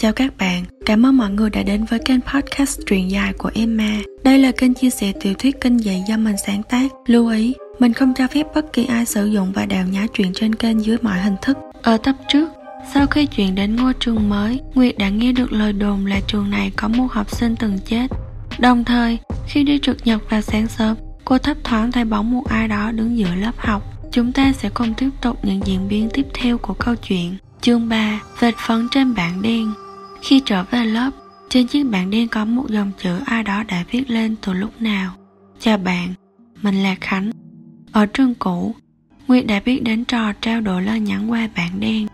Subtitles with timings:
[0.00, 3.50] Chào các bạn, cảm ơn mọi người đã đến với kênh podcast truyện dài của
[3.54, 3.98] Emma.
[4.24, 6.88] Đây là kênh chia sẻ tiểu thuyết kinh dị do mình sáng tác.
[7.06, 10.32] Lưu ý, mình không cho phép bất kỳ ai sử dụng và đào nhá chuyện
[10.34, 11.58] trên kênh dưới mọi hình thức.
[11.82, 12.48] Ở tập trước,
[12.94, 16.50] sau khi chuyển đến ngôi trường mới, Nguyệt đã nghe được lời đồn là trường
[16.50, 18.06] này có một học sinh từng chết.
[18.58, 22.44] Đồng thời, khi đi trực nhật vào sáng sớm, cô thấp thoáng thấy bóng một
[22.48, 23.82] ai đó đứng giữa lớp học.
[24.12, 27.36] Chúng ta sẽ cùng tiếp tục những diễn biến tiếp theo của câu chuyện.
[27.60, 29.72] Chương 3 Vệt phấn trên bảng đen
[30.22, 31.10] khi trở về lớp,
[31.48, 34.82] trên chiếc bảng đen có một dòng chữ ai đó đã viết lên từ lúc
[34.82, 35.14] nào.
[35.60, 36.14] Chào bạn,
[36.62, 37.30] mình là Khánh.
[37.92, 38.74] Ở trường cũ,
[39.26, 42.06] Nguyệt đã biết đến trò trao đổi lời nhắn qua bảng đen.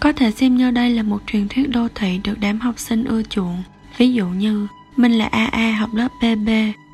[0.00, 3.04] Có thể xem như đây là một truyền thuyết đô thị được đám học sinh
[3.04, 3.62] ưa chuộng.
[3.96, 6.48] Ví dụ như, mình là AA học lớp BB,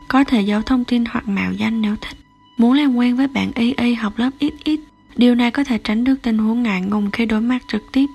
[0.09, 2.16] có thể giấu thông tin hoặc mạo danh nếu thích.
[2.57, 4.80] Muốn làm quen với bạn ee học lớp XX,
[5.16, 8.07] điều này có thể tránh được tình huống ngại ngùng khi đối mặt trực tiếp.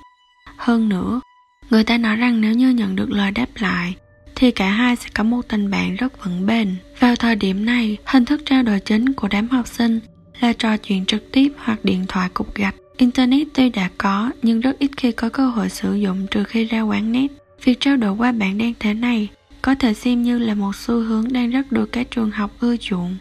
[0.58, 1.22] Hơn nữa,
[1.70, 3.96] người ta nói rằng nếu như nhận được lời đáp lại,
[4.36, 6.76] thì cả hai sẽ có một tình bạn rất vững bền.
[7.00, 10.00] Vào thời điểm này, hình thức trao đổi chính của đám học sinh
[10.40, 12.76] là trò chuyện trực tiếp hoặc điện thoại cục gạch.
[12.98, 16.66] Internet tuy đã có nhưng rất ít khi có cơ hội sử dụng trừ khi
[16.66, 17.28] ra quán net.
[17.64, 19.28] Việc trao đổi qua bảng đen thế này
[19.62, 22.78] có thể xem như là một xu hướng đang rất được các trường học ưa
[22.78, 23.18] chuộng.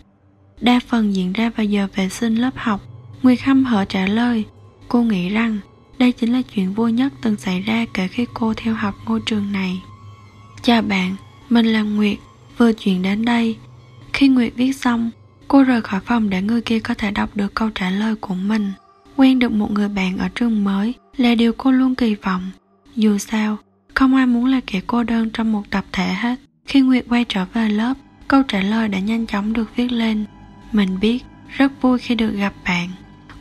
[0.61, 2.81] Đa phần diễn ra vào giờ vệ sinh lớp học.
[3.23, 4.45] Nguyệt Khâm hở trả lời,
[4.89, 5.59] cô nghĩ rằng
[5.99, 9.21] đây chính là chuyện vui nhất từng xảy ra kể khi cô theo học ngôi
[9.27, 9.83] trường này.
[10.63, 11.17] Chào bạn,
[11.51, 12.19] mình là Nguyệt,
[12.59, 13.57] vừa chuyển đến đây.
[14.13, 15.11] Khi Nguyệt viết xong,
[15.49, 18.35] cô rời khỏi phòng để người kia có thể đọc được câu trả lời của
[18.35, 18.73] mình.
[19.17, 22.51] Quen được một người bạn ở trường mới là điều cô luôn kỳ vọng.
[22.97, 23.57] Dù sao,
[23.95, 26.37] không ai muốn là kẻ cô đơn trong một tập thể hết.
[26.67, 27.95] Khi Nguyệt quay trở về lớp,
[28.29, 30.25] câu trả lời đã nhanh chóng được viết lên.
[30.73, 32.89] Mình biết, rất vui khi được gặp bạn.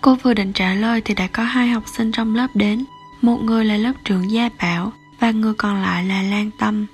[0.08, 2.86] Cô vừa định trả lời thì đã có hai học sinh trong lớp đến.
[3.22, 6.86] Một người là lớp trưởng Gia Bảo và người còn lại là Lan Tâm.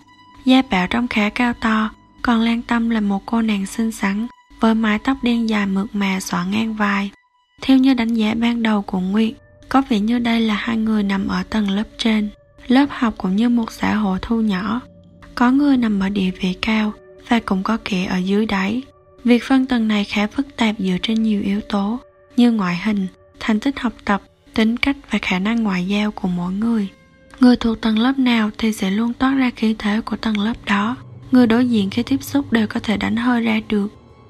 [0.46, 1.90] Gia Bảo trông khá cao to,
[2.22, 4.28] còn Lan Tâm là một cô nàng xinh xắn
[4.60, 7.12] với mái tóc đen dài mượt mà xõa ngang vai.
[7.62, 9.34] Theo như đánh giá ban đầu của Nguyệt,
[9.70, 12.30] có vẻ như đây là hai người nằm ở tầng lớp trên.
[12.68, 14.82] Lớp học cũng như một xã hội thu nhỏ.
[15.36, 16.94] Có người nằm ở địa vị cao
[17.30, 18.82] và cũng có kẻ ở dưới đáy.
[19.24, 22.00] Việc phân tầng này khá phức tạp dựa trên nhiều yếu tố
[22.38, 23.08] như ngoại hình,
[23.40, 24.22] thành tích học tập,
[24.54, 26.88] tính cách và khả năng ngoại giao của mỗi người.
[27.40, 30.54] Người thuộc tầng lớp nào thì sẽ luôn toát ra khí thế của tầng lớp
[30.66, 30.96] đó.
[31.32, 33.88] Người đối diện khi tiếp xúc đều có thể đánh hơi ra được.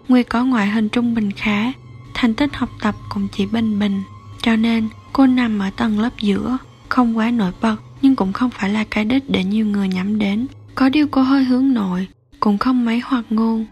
[0.08, 1.72] Nguyệt có ngoại hình trung bình khá,
[2.14, 4.02] thành tích học tập cũng chỉ bình bình.
[4.42, 6.58] Cho nên cô nằm ở tầng lớp giữa,
[6.90, 10.20] không quá nổi bật nhưng cũng không phải là cái đích để nhiều người nhắm
[10.20, 10.48] đến.
[10.76, 12.08] Có điều cô hơi hướng nội,
[12.40, 13.66] cũng không mấy hoạt ngôn.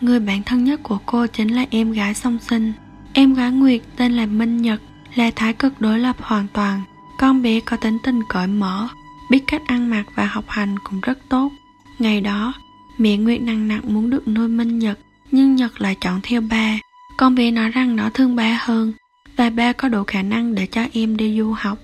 [0.00, 2.72] Người bạn thân nhất của cô chính là em gái song sinh.
[3.16, 4.80] Em gái Nguyệt tên là Minh Nhật,
[5.14, 6.80] là thái cực đối lập hoàn toàn.
[7.18, 8.88] Con bé có tính tình cởi mở,
[9.30, 11.52] biết cách ăn mặc và học hành cũng rất tốt.
[11.98, 12.54] Ngày đó,
[12.98, 14.98] mẹ Nguyệt nặng nặng muốn được nuôi Minh Nhật,
[15.30, 16.78] nhưng Nhật lại chọn theo ba.
[17.16, 18.92] Con bé nói rằng nó thương ba hơn,
[19.36, 21.78] và ba có đủ khả năng để cho em đi du học.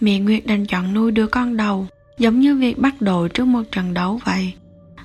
[0.00, 1.86] Mẹ Nguyệt đành chọn nuôi đứa con đầu,
[2.18, 4.52] giống như việc bắt đội trước một trận đấu vậy.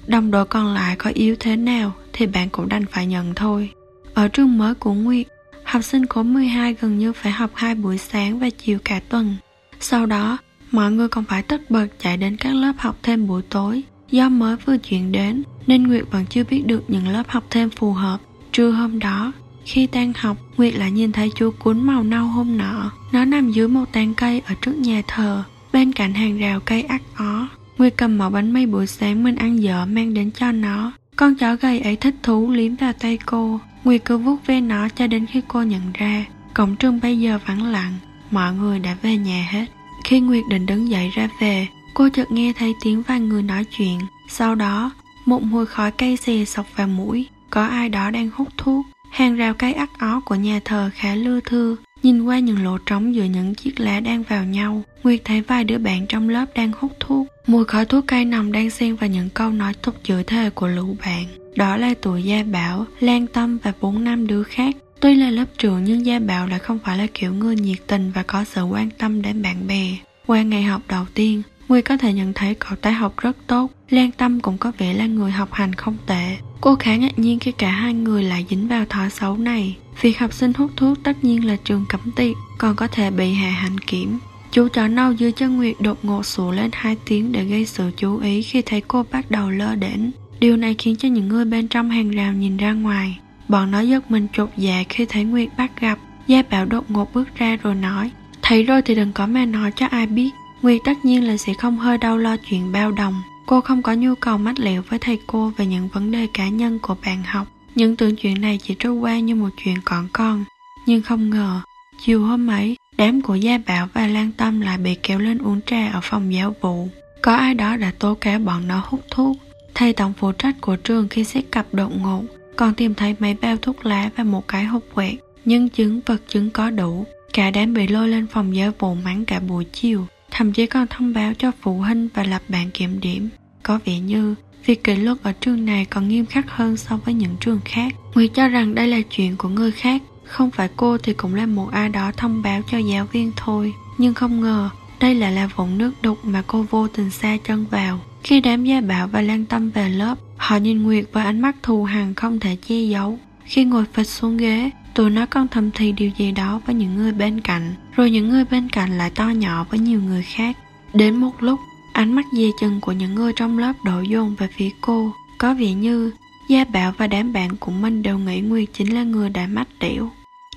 [0.08, 3.70] Đồng đội còn lại có yếu thế nào thì bạn cũng đành phải nhận thôi.
[4.14, 5.28] Ở trường mới của Nguyệt,
[5.72, 9.36] học sinh khối 12 gần như phải học hai buổi sáng và chiều cả tuần.
[9.80, 10.38] Sau đó,
[10.72, 13.84] mọi người còn phải tất bật chạy đến các lớp học thêm buổi tối.
[14.12, 17.70] Do mới vừa chuyển đến nên Nguyệt vẫn chưa biết được những lớp học thêm
[17.70, 18.18] phù hợp.
[18.52, 19.32] Trưa hôm đó,
[19.66, 22.92] khi tan học, Nguyệt lại nhìn thấy chú cuốn màu nâu hôm nọ.
[23.12, 25.44] Nó nằm dưới một tán cây ở trước nhà thờ,
[25.74, 27.48] bên cạnh hàng rào cây ắt ó.
[27.78, 30.92] Nguyệt cầm mẫu bánh mì buổi sáng mình ăn dở mang đến cho nó.
[31.16, 33.60] Con chó gầy ấy thích thú liếm vào tay cô.
[33.84, 36.26] Nguyệt cứ vuốt ve nó cho đến khi cô nhận ra.
[36.54, 37.94] Cổng trường bây giờ vắng lặng,
[38.32, 39.66] mọi người đã về nhà hết.
[40.04, 43.66] Khi Nguyệt định đứng dậy ra về, cô chợt nghe thấy tiếng vài người nói
[43.78, 44.00] chuyện.
[44.30, 44.92] Sau đó,
[45.26, 47.28] một mùi khói cây xè sọc vào mũi.
[47.50, 48.86] Có ai đó đang hút thuốc.
[49.12, 52.78] Hàng rào cây ắt ó của nhà thờ khá lưa thưa, nhìn qua những lỗ
[52.78, 54.82] trống giữa những chiếc lá đang vào nhau.
[55.04, 57.28] Nguyệt thấy vài đứa bạn trong lớp đang hút thuốc.
[57.48, 60.68] Mùi khói thuốc cây nồng đang xen vào những câu nói tục chửi thề của
[60.68, 61.26] lũ bạn.
[61.56, 64.76] Đó là tuổi Gia Bảo, Lan Tâm và bốn năm đứa khác.
[65.00, 68.12] Tuy là lớp trưởng nhưng Gia Bảo lại không phải là kiểu người nhiệt tình
[68.16, 69.98] và có sự quan tâm đến bạn bè.
[70.26, 73.72] Qua ngày học đầu tiên, Nguyệt có thể nhận thấy cậu ta học rất tốt,
[73.90, 76.38] Lan Tâm cũng có vẻ là người học hành không tệ.
[76.62, 79.78] Cô khá ngạc nhiên khi cả hai người lại dính vào thói xấu này.
[80.02, 83.34] Việc học sinh hút thuốc tất nhiên là trường cấm tiệt, còn có thể bị
[83.34, 84.20] hạ hành kiểm.
[84.52, 87.92] Chú chó nâu dưới chân Nguyệt đột ngột sủa lên hai tiếng để gây sự
[87.98, 90.12] chú ý khi thấy cô bắt đầu lơ đễnh.
[90.42, 93.20] Điều này khiến cho những người bên trong hàng rào nhìn ra ngoài.
[93.48, 96.00] Bọn nó giật mình chột dạ khi thấy Nguyệt bắt gặp.
[96.28, 98.12] Gia Bảo đột ngột bước ra rồi nói
[98.42, 100.30] Thấy rồi thì đừng có mà nói cho ai biết
[100.62, 103.22] Nguyệt tất nhiên là sẽ không hơi đau lo chuyện bao đồng.
[103.46, 106.50] Cô không có nhu cầu mách liệu với thầy cô về những vấn đề cá
[106.50, 107.48] nhân của bạn học.
[107.76, 110.44] Những tưởng chuyện này chỉ trôi qua như một chuyện còn con.
[110.86, 111.62] Nhưng không ngờ,
[112.06, 115.60] chiều hôm ấy, đám của Gia Bảo và Lan Tâm lại bị kéo lên uống
[115.66, 116.88] trà ở phòng giáo vụ.
[117.22, 119.38] Có ai đó đã tố cáo bọn nó hút thuốc.
[119.76, 122.24] Thầy tổng phụ trách của trường khi xét cặp đột ngột,
[122.56, 125.14] còn tìm thấy mấy bao thuốc lá và một cái hộp quẹt.
[125.46, 127.06] Nhân chứng vật chứng có đủ.
[127.34, 130.88] Cả đám bị lôi lên phòng giáo vụ mắng cả buổi chiều thậm chí còn
[130.88, 133.30] thông báo cho phụ huynh và lập bản kiểm điểm.
[133.64, 134.36] Có vẻ như
[134.66, 137.94] việc kỷ luật ở trường này còn nghiêm khắc hơn so với những trường khác.
[138.14, 141.46] Nguyệt cho rằng đây là chuyện của người khác, không phải cô thì cũng là
[141.46, 143.74] một ai đó thông báo cho giáo viên thôi.
[143.98, 144.70] Nhưng không ngờ,
[145.00, 148.00] đây lại là vũng nước đục mà cô vô tình xa chân vào.
[148.24, 151.56] Khi đám gia bảo và lan tâm về lớp, họ nhìn Nguyệt với ánh mắt
[151.64, 153.20] thù hằn không thể che giấu.
[153.44, 156.96] Khi ngồi phịch xuống ghế, tụi nó còn thầm thì điều gì đó với những
[156.96, 160.58] người bên cạnh rồi những người bên cạnh lại to nhỏ với nhiều người khác.
[160.94, 161.60] Đến một lúc
[161.94, 165.12] ánh mắt dè chừng của những người trong lớp đổ dồn về phía cô.
[165.38, 166.12] Có vẻ như
[166.50, 169.68] gia bảo và đám bạn của mình đều nghĩ nguyệt chính là người đã mách
[169.80, 170.10] điểu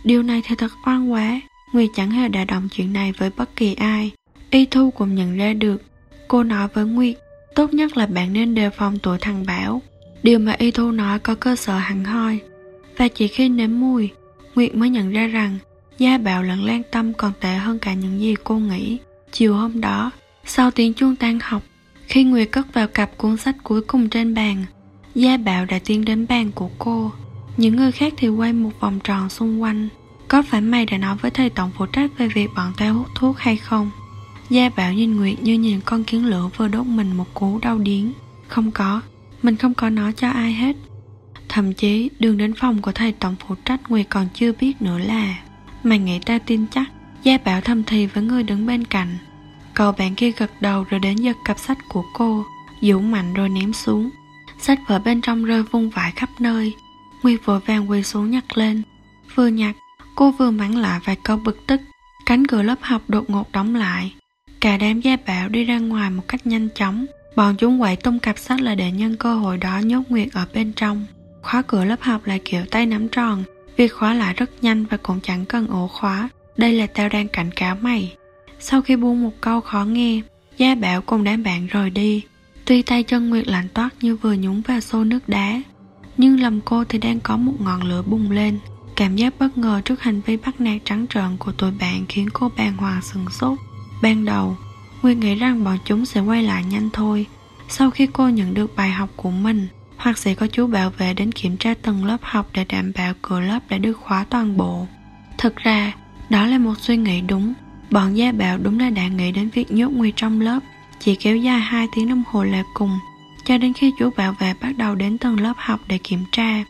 [0.04, 1.40] điều này thì thật oan quá.
[1.72, 4.10] Nguyệt chẳng hề đã động chuyện này với bất kỳ ai.
[4.50, 5.82] Y thu cũng nhận ra được.
[6.28, 7.16] Cô nói với nguyệt
[7.54, 9.82] tốt nhất là bạn nên đề phòng tuổi thằng bảo
[10.22, 12.38] điều mà y thu nói có cơ sở hẳn hoi
[12.96, 14.10] và chỉ khi nếm mùi
[14.54, 15.58] Nguyệt mới nhận ra rằng
[15.98, 18.98] Gia Bạo lẫn Lan Tâm còn tệ hơn cả những gì cô nghĩ.
[19.32, 20.10] Chiều hôm đó,
[20.44, 21.62] sau tiếng chuông tan học,
[22.06, 24.64] khi Nguyệt cất vào cặp cuốn sách cuối cùng trên bàn,
[25.14, 27.12] Gia Bạo đã tiến đến bàn của cô.
[27.56, 29.88] Những người khác thì quay một vòng tròn xung quanh.
[30.28, 33.06] Có phải mày đã nói với thầy tổng phụ trách về việc bọn tao hút
[33.14, 33.90] thuốc hay không?
[34.50, 37.78] Gia Bảo nhìn Nguyệt như nhìn con kiến lửa vừa đốt mình một cú đau
[37.78, 38.12] điếng.
[38.48, 39.00] Không có,
[39.42, 40.76] mình không có nó cho ai hết.
[41.48, 44.98] Thậm chí đường đến phòng của thầy tổng phụ trách Nguyệt còn chưa biết nữa
[44.98, 45.38] là
[45.82, 46.90] Mày nghĩ ta tin chắc
[47.22, 49.18] Gia bảo thầm thì với người đứng bên cạnh.
[49.74, 52.44] Cậu bạn kia gật đầu rồi đến giật cặp sách của cô
[52.80, 54.10] Dũ mạnh rồi ném xuống.
[54.58, 56.74] Sách vở bên trong rơi vung vãi khắp nơi.
[57.22, 58.82] Nguyệt vội vàng quỳ xuống nhặt lên.
[59.34, 59.76] Vừa nhặt
[60.14, 61.80] Cô vừa mắng lại vài câu bực tức.
[62.26, 64.14] Cánh cửa lớp học đột ngột đóng lại.
[64.64, 67.06] Cả đám gia bảo đi ra ngoài một cách nhanh chóng.
[67.36, 70.46] Bọn chúng quậy tung cặp sách là để nhân cơ hội đó nhốt Nguyệt ở
[70.54, 71.06] bên trong.
[71.42, 73.42] Khóa cửa lớp học là kiểu tay nắm tròn
[73.76, 76.28] Việc khóa lại rất nhanh và cũng chẳng cần ổ khóa.
[76.56, 78.16] Đây là tao đang cảnh cáo mày.
[78.58, 80.20] Sau khi buông một câu khó nghe,
[80.56, 82.22] Gia Bảo cùng đám bạn rời đi.
[82.64, 85.62] Tuy tay chân Nguyệt lạnh toát như vừa nhúng vào xô nước đá,
[86.16, 88.58] Nhưng lòng cô thì đang có một ngọn lửa bùng lên.
[88.96, 92.28] Cảm giác bất ngờ trước hành vi bắt nạt trắng trợn của tụi bạn khiến
[92.32, 93.58] cô bàng hoàng sừng sốt.
[94.04, 94.56] Ban đầu,
[95.02, 97.26] nguyên nghĩ rằng bọn chúng sẽ quay lại nhanh thôi
[97.68, 101.14] Sau khi cô nhận được bài học của mình hoặc sẽ có chú bảo vệ
[101.14, 104.56] đến kiểm tra từng lớp học để đảm bảo cửa lớp đã được khóa toàn
[104.56, 104.86] bộ.
[105.38, 105.92] Thực ra,
[106.30, 107.54] đó là một suy nghĩ đúng.
[107.90, 110.60] Bọn gia bảo đúng là đã nghĩ đến việc nhốt Nguy trong lớp,
[111.00, 112.98] chỉ kéo dài 2 tiếng đồng hồ là cùng,
[113.44, 116.64] cho đến khi chú bảo vệ bắt đầu đến từng lớp học để kiểm tra.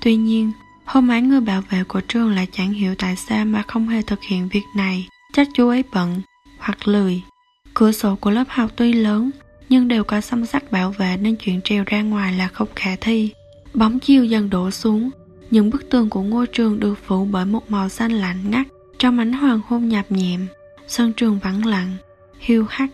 [0.00, 0.52] Tuy nhiên,
[0.84, 4.02] hôm ấy người bảo vệ của trường lại chẳng hiểu tại sao mà không hề
[4.02, 5.08] thực hiện việc này.
[5.32, 6.22] Chắc chú ấy bận,
[6.60, 7.22] hoặc lười.
[7.74, 9.30] Cửa sổ của lớp học tuy lớn,
[9.68, 12.96] nhưng đều có xăm sắc bảo vệ nên chuyện trèo ra ngoài là không khả
[12.96, 13.30] thi.
[13.74, 15.10] Bóng chiều dần đổ xuống,
[15.50, 18.66] những bức tường của ngôi trường được phủ bởi một màu xanh lạnh ngắt
[18.98, 20.46] trong ánh hoàng hôn nhạt nhẹm.
[20.88, 21.96] Sân trường vắng lặng,
[22.38, 22.88] hiu hắt.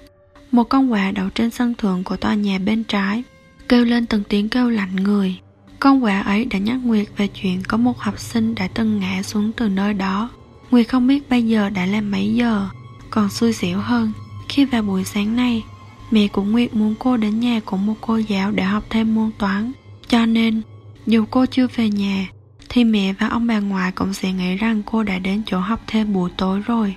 [0.52, 3.22] Một con quạ đậu trên sân thượng của tòa nhà bên trái,
[3.68, 5.36] kêu lên từng tiếng kêu lạnh người.
[5.80, 9.22] Con quạ ấy đã nhắc Nguyệt về chuyện có một học sinh đã từng ngã
[9.22, 10.30] xuống từ nơi đó.
[10.70, 12.68] Nguyệt không biết bây giờ đã là mấy giờ,
[13.10, 14.12] còn xui xẻo hơn.
[14.48, 15.62] Khi vào buổi sáng nay,
[16.10, 19.30] Mẹ của Nguyệt muốn cô đến nhà của một cô giáo để học thêm môn
[19.38, 19.72] toán.
[20.08, 20.62] Cho nên,
[21.06, 22.28] dù cô chưa về nhà,
[22.68, 25.80] thì mẹ và ông bà ngoại cũng sẽ nghĩ rằng cô đã đến chỗ học
[25.86, 26.94] thêm buổi tối rồi.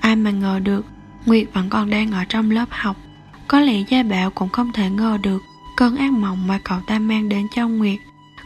[0.00, 0.84] Ai mà ngờ được,
[1.26, 2.96] Nguyệt vẫn còn đang ở trong lớp học.
[3.48, 5.42] Có lẽ gia bảo cũng không thể ngờ được
[5.76, 7.98] cơn ác mộng mà cậu ta mang đến cho Nguyệt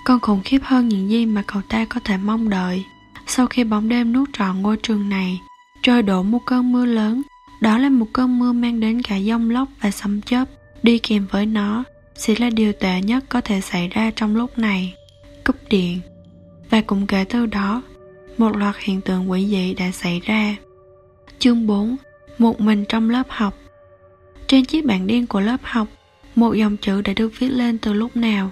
[0.04, 2.85] còn khủng khiếp hơn những gì mà cậu ta có thể mong đợi.
[3.26, 5.40] Sau khi bóng đêm nuốt trọn ngôi trường này,
[5.85, 7.23] trời đổ một cơn mưa lớn
[7.61, 10.45] đó là một cơn mưa mang đến cả giông lốc và sấm chớp.
[10.83, 14.59] Đi kèm với nó sẽ là điều tệ nhất có thể xảy ra trong lúc
[14.59, 14.95] này.
[15.45, 16.00] Cúp điện.
[16.71, 17.83] Và cũng kể từ đó,
[18.38, 20.57] một loạt hiện tượng quỷ dị đã xảy ra.
[21.38, 21.97] Chương 4
[22.38, 23.55] Một mình trong lớp học
[24.47, 25.88] Trên chiếc bảng đen của lớp học,
[26.35, 28.50] một dòng chữ đã được viết lên từ lúc nào.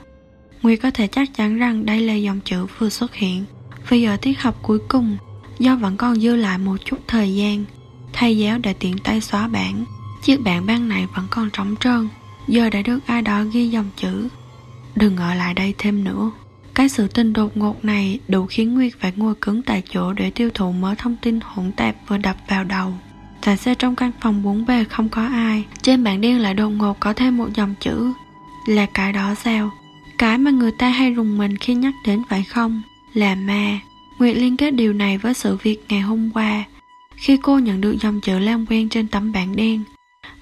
[0.62, 3.44] Nguyệt có thể chắc chắn rằng đây là dòng chữ vừa xuất hiện.
[3.88, 5.16] Vì ở tiết học cuối cùng,
[5.62, 7.64] do vẫn còn dư lại một chút thời gian,
[8.12, 9.84] thầy giáo đã tiện tay xóa bảng.
[10.22, 12.08] chiếc bảng ban này vẫn còn trống trơn.
[12.48, 14.28] Giờ đã được ai đó ghi dòng chữ.
[14.96, 16.30] Đừng ở lại đây thêm nữa.
[16.74, 20.30] Cái sự tình đột ngột này đủ khiến Nguyệt phải ngồi cứng tại chỗ để
[20.30, 22.94] tiêu thụ mớ thông tin hỗn tạp vừa đập vào đầu.
[23.44, 25.64] Tại sao trong căn phòng bốn bề không có ai.
[25.82, 28.12] Trên bảng đen lại đột ngột có thêm một dòng chữ.
[28.68, 29.70] Là cái đó sao?
[30.18, 32.82] Cái mà người ta hay rùng mình khi nhắc đến phải không?
[33.14, 33.78] Là ma.
[34.22, 36.64] Nguyệt liên kết điều này với sự việc ngày hôm qua
[37.16, 39.80] Khi cô nhận được dòng chữ lan quen trên tấm bảng đen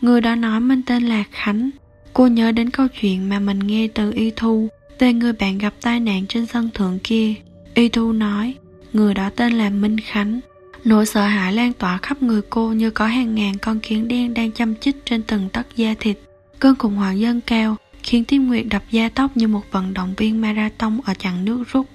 [0.00, 1.70] Người đó nói mình tên là Khánh
[2.12, 4.68] Cô nhớ đến câu chuyện mà mình nghe từ Y Thu
[4.98, 7.34] Về người bạn gặp tai nạn trên sân thượng kia
[7.74, 8.54] Y Thu nói
[8.92, 10.40] Người đó tên là Minh Khánh
[10.84, 14.34] Nỗi sợ hãi lan tỏa khắp người cô như có hàng ngàn con kiến đen
[14.34, 16.18] đang chăm chích trên từng tấc da thịt.
[16.58, 20.14] Cơn khủng hoảng dâng cao, khiến Tiêm Nguyệt đập da tóc như một vận động
[20.16, 21.86] viên marathon ở chặng nước rút.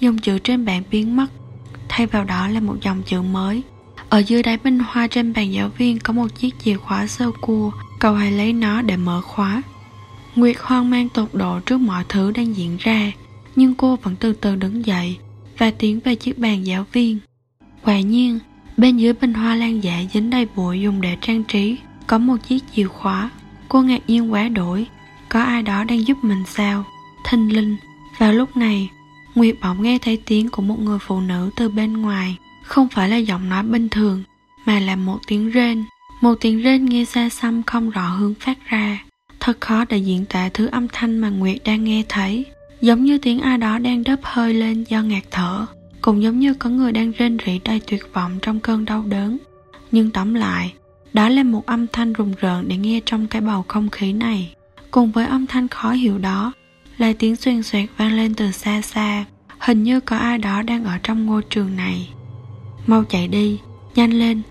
[0.00, 1.26] Dòng chữ trên bảng biến mất,
[1.88, 3.62] thay vào đó là một dòng chữ mới.
[4.08, 7.30] Ở dưới đáy bình hoa trên bàn giáo viên có một chiếc chìa khóa sơ
[7.40, 7.70] cua,
[8.00, 9.62] cậu hãy lấy nó để mở khóa.
[10.36, 13.12] Nguyệt hoang mang tột độ trước mọi thứ đang diễn ra,
[13.56, 15.18] nhưng cô vẫn từ từ đứng dậy
[15.58, 17.18] và tiến về chiếc bàn giáo viên.
[17.84, 18.38] Quả nhiên,
[18.76, 22.36] bên dưới bình hoa lan dạ dính đầy bụi dùng để trang trí, có một
[22.48, 23.30] chiếc chìa khóa.
[23.68, 24.86] Cô ngạc nhiên quá đổi,
[25.28, 26.84] có ai đó đang giúp mình sao?
[27.30, 27.76] Thinh linh,
[28.18, 28.90] vào lúc này,
[29.34, 33.08] Nguyệt bỗng nghe thấy tiếng của một người phụ nữ từ bên ngoài, không phải
[33.08, 34.22] là giọng nói bình thường,
[34.64, 35.84] mà là một tiếng rên.
[36.20, 39.04] Một tiếng rên nghe xa xăm không rõ hướng phát ra.
[39.40, 42.44] Thật khó để diễn tả thứ âm thanh mà Nguyệt đang nghe thấy,
[42.80, 45.66] giống như tiếng ai đó đang đớp hơi lên do ngạt thở.
[46.00, 49.38] Cũng giống như có người đang rên rỉ đầy tuyệt vọng trong cơn đau đớn.
[49.92, 50.72] Nhưng tóm lại
[51.12, 54.54] đó là một âm thanh rùng rợn để nghe trong cái bầu không khí này.
[54.90, 56.52] Cùng với âm thanh khó hiểu đó
[56.98, 59.24] là tiếng xuyên xoẹt vang lên từ xa xa,
[59.58, 62.08] hình như có ai đó đang ở trong ngôi trường này.
[62.86, 63.58] Mau chạy đi,
[63.94, 64.42] nhanh lên.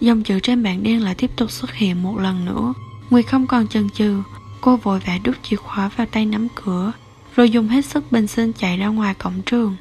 [0.00, 2.72] Dòng chữ trên bảng đen lại tiếp tục xuất hiện một lần nữa.
[3.10, 4.22] Nguyệt không còn chần chừ,
[4.60, 6.92] cô vội vã đút chìa khóa vào tay nắm cửa,
[7.36, 9.76] rồi dùng hết sức bình sinh chạy ra ngoài cổng trường.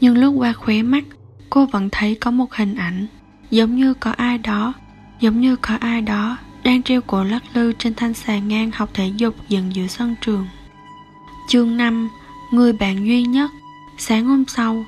[0.00, 1.04] Nhưng lướt qua khóe mắt,
[1.50, 3.06] cô vẫn thấy có một hình ảnh,
[3.50, 4.72] giống như có ai đó,
[5.20, 8.90] giống như có ai đó đang treo cổ lắc lư trên thanh sàn ngang học
[8.94, 10.46] thể dục dần giữa sân trường
[11.48, 12.08] chương 5
[12.50, 13.50] người bạn duy nhất
[13.98, 14.84] sáng hôm sau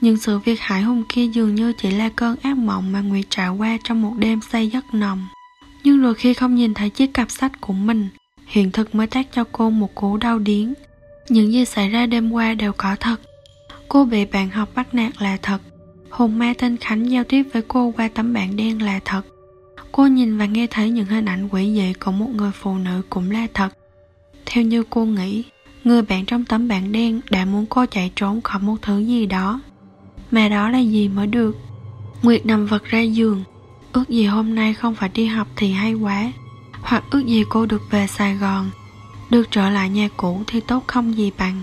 [0.00, 3.24] nhưng sự việc hải hùng kia dường như chỉ là cơn ác mộng mà Nguyệt
[3.30, 5.26] trải qua trong một đêm say giấc nồng.
[5.84, 8.08] Nhưng rồi khi không nhìn thấy chiếc cặp sách của mình,
[8.46, 10.74] hiện thực mới tác cho cô một cú đau điếng.
[11.28, 13.20] Những gì xảy ra đêm qua đều có thật.
[13.88, 15.58] Cô bị bạn học bắt nạt là thật
[16.10, 19.22] Hồn ma tên Khánh giao tiếp với cô qua tấm bảng đen là thật
[19.92, 23.02] Cô nhìn và nghe thấy những hình ảnh quỷ dị của một người phụ nữ
[23.10, 23.68] cũng là thật
[24.46, 25.44] theo như cô nghĩ
[25.84, 29.26] Người bạn trong tấm bảng đen đã muốn cô chạy trốn khỏi một thứ gì
[29.26, 29.60] đó.
[30.30, 31.56] Mà đó là gì mới được?
[32.22, 33.44] Nguyệt nằm vật ra giường.
[33.92, 36.32] Ước gì hôm nay không phải đi học thì hay quá.
[36.80, 38.70] Hoặc ước gì cô được về Sài Gòn.
[39.30, 41.62] Được trở lại nhà cũ thì tốt không gì bằng.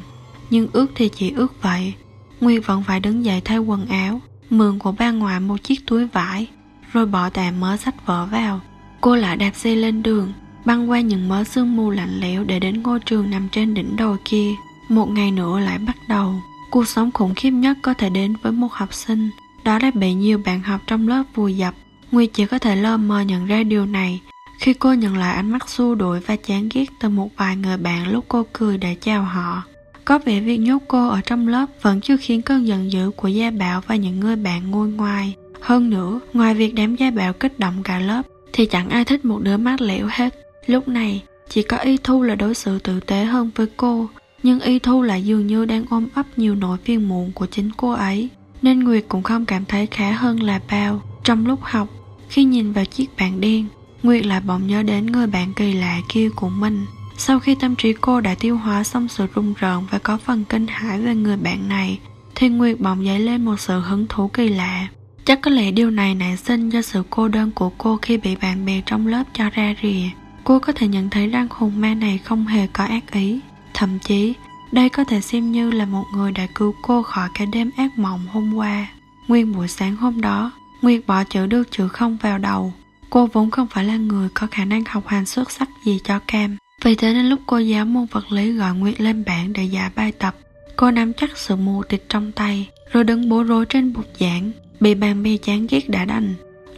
[0.49, 1.93] Nhưng ước thì chỉ ước vậy.
[2.41, 6.07] Nguyệt vẫn phải đứng dậy thay quần áo, mượn của ba ngoại một chiếc túi
[6.07, 6.47] vải,
[6.93, 8.61] rồi bỏ tạm mớ sách vở vào.
[9.01, 10.33] Cô lại đạp xe lên đường,
[10.65, 13.95] băng qua những mớ sương mù lạnh lẽo để đến ngôi trường nằm trên đỉnh
[13.95, 14.51] đồi kia.
[14.89, 16.33] Một ngày nữa lại bắt đầu.
[16.71, 19.29] Cuộc sống khủng khiếp nhất có thể đến với một học sinh,
[19.63, 21.73] đó là bị nhiều bạn học trong lớp vùi dập.
[22.11, 24.21] Nguyệt chỉ có thể lơ mơ nhận ra điều này
[24.63, 27.77] khi cô nhận lại ánh mắt xua đuổi và chán ghét từ một vài người
[27.77, 29.63] bạn lúc cô cười để chào họ.
[30.05, 33.27] Có vẻ việc nhốt cô ở trong lớp vẫn chưa khiến cơn giận dữ của
[33.27, 35.35] Gia Bảo và những người bạn ngôi ngoài.
[35.61, 38.21] Hơn nữa, ngoài việc đám Gia Bảo kích động cả lớp,
[38.53, 40.42] thì chẳng ai thích một đứa mát lẻo hết.
[40.67, 44.09] Lúc này, chỉ có Y Thu là đối xử tử tế hơn với cô,
[44.43, 47.69] nhưng Y Thu lại dường như đang ôm ấp nhiều nỗi phiền muộn của chính
[47.77, 48.29] cô ấy.
[48.61, 51.01] Nên Nguyệt cũng không cảm thấy khá hơn là bao.
[51.23, 51.87] Trong lúc học,
[52.29, 53.65] khi nhìn vào chiếc bàn đen,
[54.03, 56.85] Nguyệt lại bỗng nhớ đến người bạn kỳ lạ kia của mình.
[57.17, 60.43] Sau khi tâm trí cô đã tiêu hóa xong sự rung rợn và có phần
[60.49, 61.99] kinh hãi về người bạn này,
[62.35, 64.87] thì Nguyệt bỗng dấy lên một sự hứng thú kỳ lạ.
[65.25, 68.35] Chắc có lẽ điều này nảy sinh do sự cô đơn của cô khi bị
[68.35, 70.22] bạn bè trong lớp cho ra rìa.
[70.43, 73.39] Cô có thể nhận thấy rằng hồn ma này không hề có ác ý.
[73.73, 74.33] Thậm chí,
[74.71, 77.97] đây có thể xem như là một người đã cứu cô khỏi cái đêm ác
[77.97, 78.87] mộng hôm qua.
[79.27, 82.73] Nguyên buổi sáng hôm đó, Nguyệt bỏ chữ được chữ không vào đầu.
[83.09, 86.19] Cô vốn không phải là người có khả năng học hành xuất sắc gì cho
[86.27, 86.57] cam.
[86.83, 89.89] Vì thế nên lúc cô giáo môn vật lý gọi Nguyệt lên bảng để giải
[89.95, 90.35] bài tập,
[90.75, 94.51] cô nắm chắc sự mù tịt trong tay, rồi đứng bối rối trên bục giảng,
[94.79, 96.33] bị bạn bè chán ghét đã đành.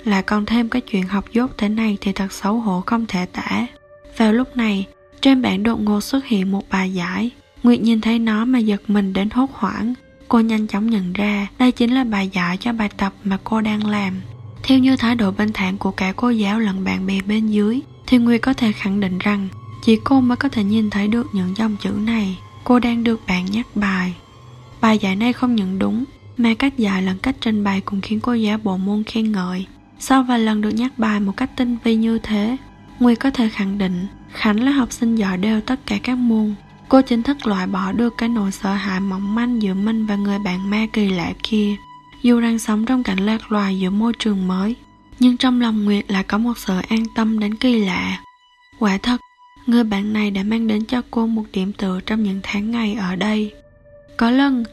[0.05, 3.25] Lại còn thêm cái chuyện học dốt thế này thì thật xấu hổ không thể
[3.25, 3.67] tả.
[4.17, 4.85] Vào lúc này,
[5.21, 7.29] trên bảng đột ngột xuất hiện một bài giải.
[7.63, 9.93] Nguyệt nhìn thấy nó mà giật mình đến hốt hoảng.
[10.27, 13.61] Cô nhanh chóng nhận ra đây chính là bài giải cho bài tập mà cô
[13.61, 14.21] đang làm.
[14.63, 17.79] Theo như thái độ bên thản của cả cô giáo lẫn bạn bè bên dưới,
[18.07, 19.47] thì Nguyệt có thể khẳng định rằng
[19.85, 23.19] chỉ cô mới có thể nhìn thấy được những dòng chữ này Cô đang được
[23.27, 24.13] bạn nhắc bài
[24.81, 26.03] Bài giải này không nhận đúng
[26.37, 29.65] Mà cách giải lẫn cách trình bày cũng khiến cô giáo bộ môn khen ngợi
[30.07, 32.57] sau vài lần được nhắc bài một cách tinh vi như thế,
[32.99, 36.53] Nguyệt có thể khẳng định Khánh là học sinh giỏi đều tất cả các môn.
[36.89, 40.15] Cô chính thức loại bỏ được cái nỗi sợ hãi mỏng manh giữa mình và
[40.15, 41.75] người bạn ma kỳ lạ kia.
[42.23, 44.75] Dù đang sống trong cảnh lạc loài giữa môi trường mới,
[45.19, 48.19] nhưng trong lòng Nguyệt lại có một sự an tâm đến kỳ lạ.
[48.79, 49.21] Quả thật,
[49.65, 52.93] người bạn này đã mang đến cho cô một điểm tựa trong những tháng ngày
[52.93, 53.53] ở đây.
[54.17, 54.63] Có lần,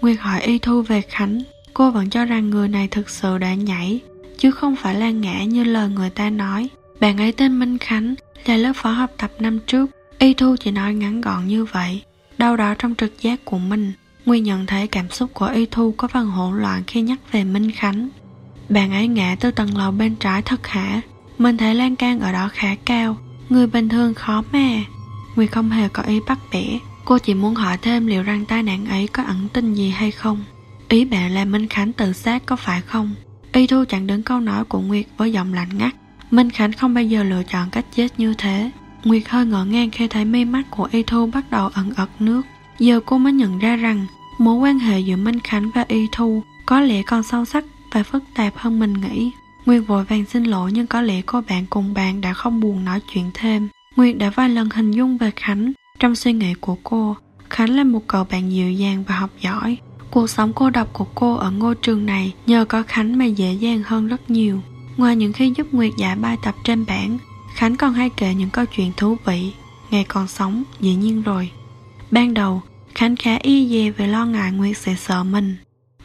[0.00, 1.42] Nguyệt hỏi Y Thu về Khánh,
[1.74, 4.00] cô vẫn cho rằng người này thực sự đã nhảy,
[4.42, 6.68] chứ không phải là ngã như lời người ta nói.
[7.00, 8.14] Bạn ấy tên Minh Khánh,
[8.46, 9.90] là lớp phó học tập năm trước.
[10.18, 12.02] Y Thu chỉ nói ngắn gọn như vậy.
[12.38, 13.92] Đâu đó trong trực giác của mình,
[14.26, 17.44] Nguyên nhận thấy cảm xúc của Y Thu có phần hỗn loạn khi nhắc về
[17.44, 18.08] Minh Khánh.
[18.68, 21.00] Bạn ấy ngã từ tầng lầu bên trái thật hả?
[21.38, 23.16] Mình thấy lan can ở đó khá cao,
[23.48, 24.84] người bình thường khó mà.
[25.36, 28.62] Nguy không hề có ý bắt bẻ, cô chỉ muốn hỏi thêm liệu rằng tai
[28.62, 30.44] nạn ấy có ẩn tình gì hay không.
[30.88, 33.14] Ý bạn là Minh Khánh tự sát có phải không?
[33.52, 35.94] Y Thu chặn đứng câu nói của Nguyệt với giọng lạnh ngắt.
[36.30, 38.70] Minh Khánh không bao giờ lựa chọn cách chết như thế.
[39.04, 42.08] Nguyệt hơi ngỡ ngàng khi thấy mi mắt của Y Thu bắt đầu ẩn ật
[42.18, 42.42] nước.
[42.78, 44.06] Giờ cô mới nhận ra rằng,
[44.38, 48.02] mối quan hệ giữa Minh Khánh và Y Thu có lẽ còn sâu sắc và
[48.02, 49.30] phức tạp hơn mình nghĩ.
[49.66, 52.84] Nguyệt vội vàng xin lỗi nhưng có lẽ cô bạn cùng bạn đã không buồn
[52.84, 53.68] nói chuyện thêm.
[53.96, 57.16] Nguyệt đã vài lần hình dung về Khánh trong suy nghĩ của cô.
[57.50, 59.78] Khánh là một cậu bạn dịu dàng và học giỏi.
[60.12, 63.52] Cuộc sống cô độc của cô ở ngôi trường này nhờ có Khánh mà dễ
[63.52, 64.60] dàng hơn rất nhiều.
[64.96, 67.18] Ngoài những khi giúp Nguyệt giải bài tập trên bảng,
[67.54, 69.52] Khánh còn hay kể những câu chuyện thú vị.
[69.90, 71.50] Ngày còn sống, dĩ nhiên rồi.
[72.10, 72.62] Ban đầu,
[72.94, 75.56] Khánh khá y dè về lo ngại Nguyệt sẽ sợ mình.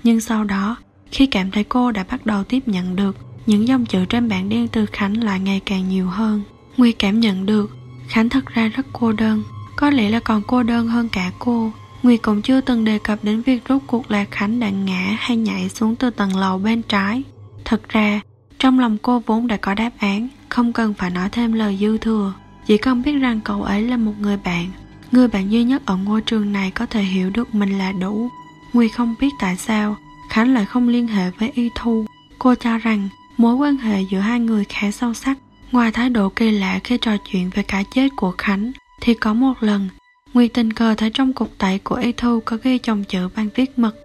[0.04, 0.76] Nhưng sau đó,
[1.12, 4.50] khi cảm thấy cô đã bắt đầu tiếp nhận được, những dòng chữ trên bảng
[4.50, 6.44] đen từ Khánh lại ngày càng nhiều hơn.
[6.78, 9.44] Nguyệt cảm nhận được, Khánh thật ra rất cô đơn.
[9.76, 11.72] Có lẽ là còn cô đơn hơn cả cô.
[12.04, 15.38] Nguyệt cũng chưa từng đề cập đến việc rốt cuộc là Khánh đã ngã hay
[15.38, 17.24] nhảy xuống từ tầng lầu bên trái.
[17.66, 18.22] Thật ra,
[18.60, 21.98] trong lòng cô vốn đã có đáp án, không cần phải nói thêm lời dư
[21.98, 22.34] thừa.
[22.66, 24.68] Chỉ cần biết rằng cậu ấy là một người bạn,
[25.12, 28.30] người bạn duy nhất ở ngôi trường này có thể hiểu được mình là đủ.
[28.74, 29.98] Nguy không biết tại sao
[30.30, 32.06] Khánh lại không liên hệ với Y Thu.
[32.40, 35.38] Cô cho rằng mối quan hệ giữa hai người khá sâu sắc.
[35.72, 39.34] Ngoài thái độ kỳ lạ khi trò chuyện về cái chết của Khánh, thì có
[39.34, 39.90] một lần,
[40.38, 43.50] Nguy tình cờ thấy trong cục tẩy của Y Thu có ghi dòng chữ bằng
[43.56, 43.96] viết mật.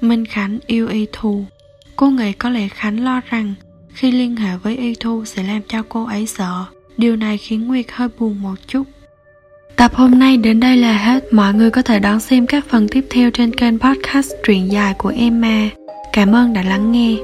[0.00, 1.44] Minh Khánh yêu Y Thu.
[1.96, 3.54] Cô nghĩ có lẽ Khánh lo rằng
[3.94, 6.64] khi liên hệ với Y Thu sẽ làm cho cô ấy sợ.
[6.96, 8.82] Điều này khiến Nguyệt hơi buồn một chút.
[9.76, 11.32] Tập hôm nay đến đây là hết.
[11.32, 14.94] Mọi người có thể đón xem các phần tiếp theo trên kênh podcast truyện dài
[14.98, 15.68] của Emma.
[16.12, 17.16] Cảm ơn đã lắng nghe.